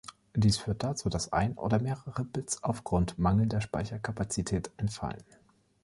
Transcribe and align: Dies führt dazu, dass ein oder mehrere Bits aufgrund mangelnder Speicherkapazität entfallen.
Dies 0.33 0.57
führt 0.57 0.81
dazu, 0.81 1.09
dass 1.09 1.31
ein 1.31 1.53
oder 1.59 1.79
mehrere 1.79 2.23
Bits 2.25 2.63
aufgrund 2.63 3.19
mangelnder 3.19 3.61
Speicherkapazität 3.61 4.71
entfallen. 4.77 5.23